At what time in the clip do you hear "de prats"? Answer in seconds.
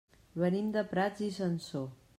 0.77-1.23